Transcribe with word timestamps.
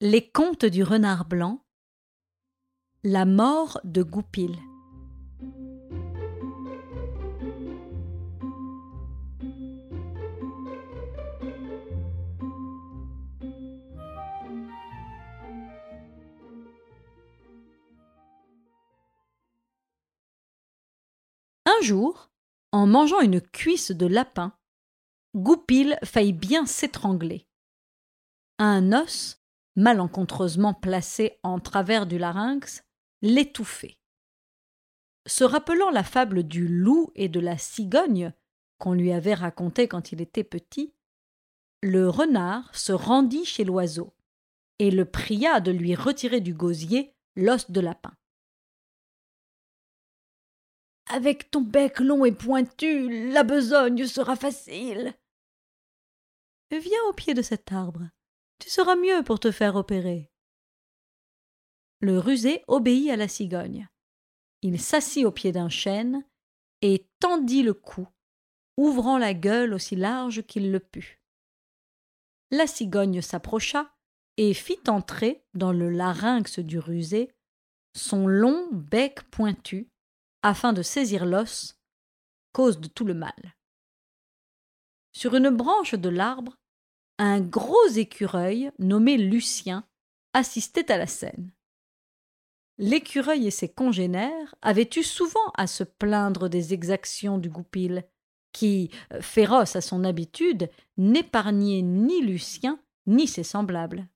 Les 0.00 0.30
contes 0.30 0.64
du 0.64 0.84
renard 0.84 1.24
blanc 1.24 1.60
La 3.02 3.24
mort 3.24 3.80
de 3.82 4.04
Goupil 4.04 4.56
Un 21.64 21.82
jour, 21.82 22.30
en 22.70 22.86
mangeant 22.86 23.18
une 23.18 23.40
cuisse 23.40 23.90
de 23.90 24.06
lapin, 24.06 24.56
Goupil 25.34 25.98
faillit 26.04 26.32
bien 26.32 26.66
s'étrangler. 26.66 27.48
Un 28.60 28.92
os 28.92 29.37
malencontreusement 29.78 30.74
placé 30.74 31.38
en 31.42 31.60
travers 31.60 32.06
du 32.06 32.18
larynx, 32.18 32.84
l'étouffait. 33.22 33.96
Se 35.26 35.44
rappelant 35.44 35.90
la 35.90 36.02
fable 36.02 36.42
du 36.42 36.66
loup 36.66 37.12
et 37.14 37.28
de 37.28 37.38
la 37.38 37.56
cigogne 37.56 38.32
qu'on 38.78 38.92
lui 38.92 39.12
avait 39.12 39.34
racontée 39.34 39.86
quand 39.88 40.12
il 40.12 40.20
était 40.20 40.44
petit, 40.44 40.94
le 41.82 42.08
renard 42.08 42.74
se 42.74 42.92
rendit 42.92 43.44
chez 43.44 43.64
l'oiseau 43.64 44.14
et 44.80 44.90
le 44.90 45.04
pria 45.04 45.60
de 45.60 45.70
lui 45.70 45.94
retirer 45.94 46.40
du 46.40 46.54
gosier 46.54 47.14
l'os 47.36 47.70
de 47.70 47.80
lapin. 47.80 48.14
Avec 51.10 51.50
ton 51.50 51.60
bec 51.60 52.00
long 52.00 52.24
et 52.24 52.32
pointu, 52.32 53.30
la 53.32 53.44
besogne 53.44 54.06
sera 54.06 54.34
facile. 54.34 55.14
Viens 56.70 57.04
au 57.08 57.12
pied 57.12 57.32
de 57.32 57.42
cet 57.42 57.72
arbre, 57.72 58.10
tu 58.58 58.70
seras 58.70 58.96
mieux 58.96 59.22
pour 59.24 59.40
te 59.40 59.50
faire 59.50 59.76
opérer. 59.76 60.30
Le 62.00 62.18
rusé 62.18 62.62
obéit 62.68 63.10
à 63.10 63.16
la 63.16 63.28
cigogne. 63.28 63.88
Il 64.62 64.80
s'assit 64.80 65.24
au 65.24 65.32
pied 65.32 65.52
d'un 65.52 65.68
chêne 65.68 66.24
et 66.82 67.08
tendit 67.18 67.62
le 67.62 67.74
cou, 67.74 68.06
ouvrant 68.76 69.18
la 69.18 69.34
gueule 69.34 69.74
aussi 69.74 69.96
large 69.96 70.42
qu'il 70.42 70.70
le 70.70 70.80
put. 70.80 71.20
La 72.50 72.66
cigogne 72.66 73.20
s'approcha 73.20 73.94
et 74.36 74.54
fit 74.54 74.80
entrer 74.86 75.44
dans 75.54 75.72
le 75.72 75.90
larynx 75.90 76.60
du 76.60 76.78
rusé 76.78 77.32
son 77.94 78.26
long 78.26 78.68
bec 78.72 79.22
pointu 79.30 79.90
afin 80.42 80.72
de 80.72 80.82
saisir 80.82 81.26
l'os, 81.26 81.80
cause 82.52 82.78
de 82.80 82.88
tout 82.88 83.04
le 83.04 83.14
mal. 83.14 83.56
Sur 85.12 85.34
une 85.34 85.50
branche 85.50 85.94
de 85.94 86.08
l'arbre, 86.08 86.56
un 87.18 87.40
gros 87.40 87.88
écureuil 87.96 88.70
nommé 88.78 89.16
Lucien 89.16 89.84
assistait 90.32 90.90
à 90.90 90.98
la 90.98 91.06
scène. 91.06 91.52
L'écureuil 92.78 93.48
et 93.48 93.50
ses 93.50 93.68
congénères 93.68 94.54
avaient 94.62 94.88
eu 94.96 95.02
souvent 95.02 95.52
à 95.56 95.66
se 95.66 95.82
plaindre 95.82 96.48
des 96.48 96.72
exactions 96.72 97.38
du 97.38 97.50
goupil, 97.50 98.04
qui, 98.52 98.90
féroce 99.20 99.74
à 99.74 99.80
son 99.80 100.04
habitude, 100.04 100.70
n'épargnait 100.96 101.82
ni 101.82 102.22
Lucien 102.22 102.80
ni 103.06 103.26
ses 103.26 103.42
semblables. 103.42 104.08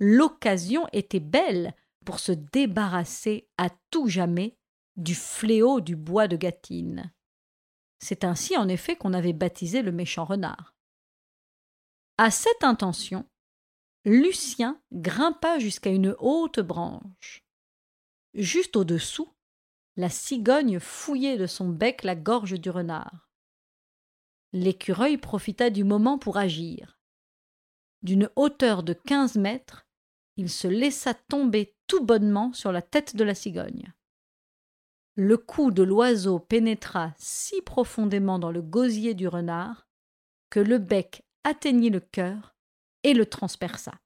L'occasion 0.00 0.86
était 0.92 1.20
belle 1.20 1.74
pour 2.04 2.18
se 2.18 2.32
débarrasser 2.32 3.48
à 3.58 3.68
tout 3.90 4.08
jamais 4.08 4.56
du 4.96 5.14
fléau 5.14 5.80
du 5.80 5.94
bois 5.94 6.28
de 6.28 6.36
Gâtine. 6.36 7.12
C'est 7.98 8.24
ainsi 8.24 8.56
en 8.56 8.68
effet 8.68 8.96
qu'on 8.96 9.12
avait 9.12 9.32
baptisé 9.32 9.82
le 9.82 9.92
méchant 9.92 10.24
renard. 10.24 10.74
À 12.18 12.30
cette 12.30 12.62
intention, 12.62 13.26
Lucien 14.04 14.80
grimpa 14.92 15.58
jusqu'à 15.58 15.90
une 15.90 16.14
haute 16.18 16.60
branche. 16.60 17.44
Juste 18.34 18.76
au-dessous, 18.76 19.32
la 19.96 20.08
cigogne 20.08 20.78
fouillait 20.78 21.38
de 21.38 21.46
son 21.46 21.68
bec 21.68 22.02
la 22.02 22.14
gorge 22.14 22.60
du 22.60 22.70
renard. 22.70 23.30
L'écureuil 24.52 25.16
profita 25.16 25.70
du 25.70 25.84
moment 25.84 26.18
pour 26.18 26.36
agir. 26.36 26.98
D'une 28.02 28.28
hauteur 28.36 28.82
de 28.82 28.92
quinze 28.92 29.36
mètres, 29.36 29.86
il 30.36 30.50
se 30.50 30.68
laissa 30.68 31.14
tomber 31.14 31.76
tout 31.86 32.04
bonnement 32.04 32.52
sur 32.52 32.72
la 32.72 32.82
tête 32.82 33.16
de 33.16 33.24
la 33.24 33.34
cigogne. 33.34 33.92
Le 35.14 35.36
coup 35.36 35.70
de 35.70 35.82
l'oiseau 35.82 36.38
pénétra 36.38 37.14
si 37.18 37.60
profondément 37.62 38.38
dans 38.38 38.50
le 38.50 38.62
gosier 38.62 39.14
du 39.14 39.28
renard 39.28 39.86
que 40.50 40.60
le 40.60 40.78
bec 40.78 41.24
atteignit 41.44 41.90
le 41.90 42.00
cœur 42.00 42.54
et 43.02 43.14
le 43.14 43.26
transperça. 43.26 44.00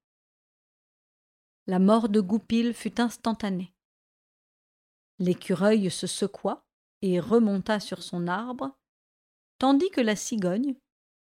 La 1.66 1.78
mort 1.78 2.08
de 2.08 2.20
Goupil 2.20 2.74
fut 2.74 3.00
instantanée. 3.00 3.74
L'écureuil 5.19 5.91
se 5.91 6.06
secoua 6.06 6.66
et 7.02 7.20
remonta 7.20 7.80
sur 7.80 8.02
son 8.02 8.28
arbre, 8.28 8.78
tandis 9.58 9.91
que 9.91 10.00
la 10.00 10.16
cigogne, 10.16 10.76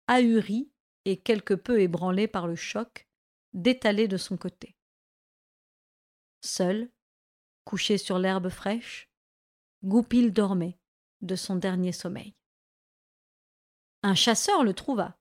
ahurie 0.06 0.70
et 1.04 1.20
quelque 1.20 1.54
peu 1.54 1.80
ébranlée 1.80 2.28
par 2.28 2.46
le 2.46 2.56
choc, 2.56 3.08
détalait 3.52 4.08
de 4.08 4.16
son 4.16 4.36
côté. 4.36 4.76
Seul, 6.42 6.90
couché 7.64 7.98
sur 7.98 8.18
l'herbe 8.18 8.48
fraîche, 8.48 9.10
Goupil 9.84 10.32
dormait 10.32 10.78
de 11.20 11.36
son 11.36 11.56
dernier 11.56 11.92
sommeil. 11.92 12.34
Un 14.02 14.14
chasseur 14.14 14.64
le 14.64 14.72
trouva 14.72 15.19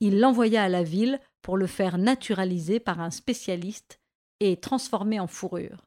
il 0.00 0.20
l'envoya 0.20 0.64
à 0.64 0.68
la 0.68 0.82
ville 0.82 1.20
pour 1.42 1.56
le 1.56 1.66
faire 1.66 1.98
naturaliser 1.98 2.80
par 2.80 3.00
un 3.00 3.10
spécialiste 3.10 4.00
et 4.40 4.58
transformer 4.58 5.20
en 5.20 5.26
fourrure. 5.26 5.86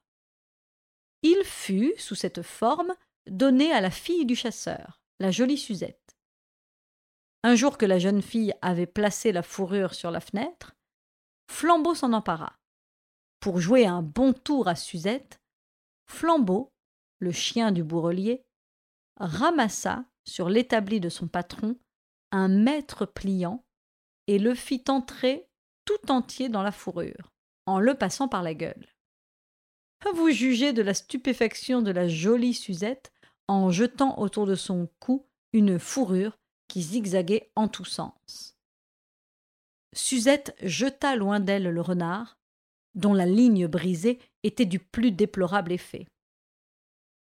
Il 1.22 1.44
fut, 1.44 1.94
sous 1.98 2.16
cette 2.16 2.42
forme, 2.42 2.94
donné 3.28 3.72
à 3.72 3.82
la 3.82 3.92
fille 3.92 4.26
du 4.26 4.36
chasseur, 4.36 5.02
la 5.20 5.32
jolie 5.32 5.58
Suzette. 5.58 6.18
Un 7.44 7.56
jour 7.56 7.78
que 7.78 7.86
la 7.86 8.00
jeune 8.00 8.22
fille 8.22 8.54
avait 8.62 8.88
placé 8.88 9.32
la 9.32 9.44
fourrure 9.44 9.94
sur 9.94 10.12
la 10.12 10.20
fenêtre, 10.20 10.76
Flambeau 11.50 11.96
s'en 11.96 12.14
empara. 12.14 12.58
Pour 13.40 13.60
jouer 13.60 13.86
un 13.86 14.02
bon 14.02 14.34
tour 14.34 14.68
à 14.68 14.76
Suzette, 14.76 15.42
Flambeau, 16.08 16.72
le 17.20 17.32
chien 17.32 17.72
du 17.72 17.84
bourrelier, 17.84 18.44
ramassa 19.18 20.06
sur 20.26 20.50
l'établi 20.50 21.00
de 21.00 21.10
son 21.10 21.28
patron 21.28 21.78
un 22.32 22.48
maître 22.48 23.06
pliant 23.06 23.64
et 24.30 24.38
le 24.38 24.54
fit 24.54 24.84
entrer 24.90 25.50
tout 25.86 26.12
entier 26.12 26.50
dans 26.50 26.62
la 26.62 26.72
fourrure, 26.72 27.34
en 27.66 27.80
le 27.80 27.96
passant 27.96 28.28
par 28.28 28.44
la 28.44 28.54
gueule. 28.54 28.86
Vous 30.14 30.30
jugez 30.30 30.72
de 30.72 30.84
la 30.84 30.94
stupéfaction 30.94 31.82
de 31.82 31.90
la 31.90 32.08
jolie 32.08 32.54
Suzette 32.54 33.12
en 33.48 33.72
jetant 33.72 34.20
autour 34.20 34.46
de 34.46 34.54
son 34.54 34.88
cou 35.00 35.26
une 35.52 35.80
fourrure 35.80 36.38
qui 36.68 36.84
zigzaguait 36.84 37.52
en 37.56 37.68
tous 37.68 37.86
sens. 37.86 38.56
Suzette 39.94 40.56
jeta 40.62 41.16
loin 41.16 41.40
d'elle 41.40 41.64
le 41.64 41.82
renard, 41.82 42.38
dont 42.94 43.16
la 43.16 43.26
ligne 43.26 43.66
brisée 43.66 44.20
était 44.44 44.68
du 44.68 44.78
plus 44.78 45.12
déplorable 45.12 45.72
effet. 45.72 46.06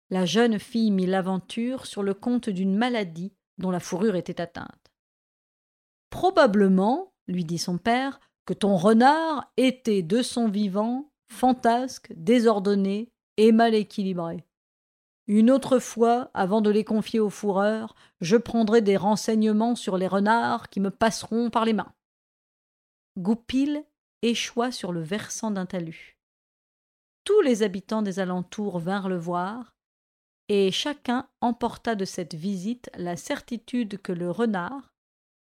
La 0.10 0.26
jeune 0.26 0.60
fille 0.60 0.92
mit 0.92 1.06
l'aventure 1.06 1.86
sur 1.86 2.04
le 2.04 2.14
compte 2.14 2.50
d'une 2.50 2.76
maladie 2.76 3.32
dont 3.58 3.72
la 3.72 3.80
fourrure 3.80 4.18
était 4.18 4.42
atteinte. 4.42 4.89
Probablement, 6.10 7.14
lui 7.28 7.44
dit 7.44 7.58
son 7.58 7.78
père, 7.78 8.20
que 8.46 8.54
ton 8.54 8.76
renard 8.78 9.52
était 9.58 10.02
de 10.02 10.22
son 10.22 10.48
vivant 10.48 11.12
fantasque, 11.28 12.12
désordonné 12.16 13.12
et 13.38 13.52
mal 13.52 13.76
équilibré. 13.76 14.46
Une 15.28 15.52
autre 15.52 15.78
fois, 15.78 16.32
avant 16.34 16.62
de 16.62 16.72
les 16.72 16.84
confier 16.84 17.20
au 17.20 17.30
fourreur, 17.30 17.94
je 18.20 18.36
prendrai 18.36 18.82
des 18.82 18.98
renseignements 18.98 19.76
sur 19.76 19.98
les 19.98 20.08
renards 20.08 20.70
qui 20.70 20.80
me 20.80 20.90
passeront 20.90 21.52
par 21.52 21.66
les 21.66 21.74
mains. 21.74 21.94
Goupil 23.18 23.84
échoua 24.24 24.72
sur 24.72 24.92
le 24.92 25.02
versant 25.02 25.52
d'un 25.52 25.68
talus. 25.68 26.18
Tous 27.24 27.42
les 27.42 27.62
habitants 27.62 28.02
des 28.02 28.20
alentours 28.20 28.80
vinrent 28.80 29.10
le 29.10 29.20
voir, 29.20 29.76
et 30.48 30.72
chacun 30.72 31.30
emporta 31.42 31.94
de 31.94 32.06
cette 32.06 32.34
visite 32.34 32.90
la 32.98 33.16
certitude 33.16 34.02
que 34.02 34.12
le 34.12 34.32
renard, 34.32 34.89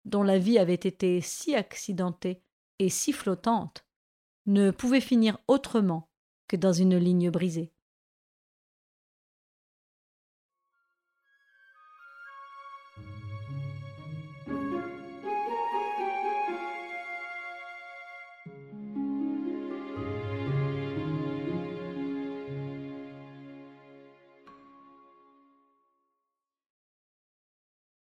dont 0.04 0.22
la 0.22 0.38
vie 0.38 0.58
avait 0.58 0.74
été 0.74 1.20
si 1.20 1.54
accidentée 1.54 2.42
et 2.78 2.88
si 2.88 3.12
flottante, 3.12 3.86
ne 4.46 4.70
pouvait 4.70 5.00
finir 5.00 5.38
autrement 5.46 6.10
que 6.48 6.56
dans 6.56 6.72
une 6.72 6.96
ligne 6.96 7.30
brisée. 7.30 7.72